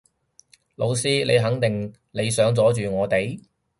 [0.73, 3.39] 老師你肯定你想阻止我哋？